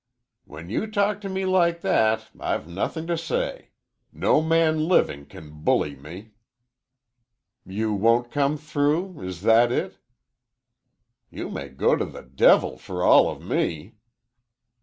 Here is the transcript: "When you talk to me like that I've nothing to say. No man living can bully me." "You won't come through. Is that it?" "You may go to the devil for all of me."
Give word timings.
"When 0.45 0.71
you 0.71 0.87
talk 0.87 1.21
to 1.21 1.29
me 1.29 1.45
like 1.45 1.81
that 1.81 2.31
I've 2.39 2.67
nothing 2.67 3.05
to 3.05 3.15
say. 3.15 3.69
No 4.11 4.41
man 4.41 4.87
living 4.87 5.27
can 5.27 5.61
bully 5.63 5.95
me." 5.95 6.31
"You 7.67 7.93
won't 7.93 8.31
come 8.31 8.57
through. 8.57 9.21
Is 9.21 9.41
that 9.43 9.71
it?" 9.71 9.99
"You 11.29 11.51
may 11.51 11.69
go 11.69 11.95
to 11.95 12.05
the 12.05 12.23
devil 12.23 12.79
for 12.79 13.03
all 13.03 13.29
of 13.29 13.43
me." 13.43 13.93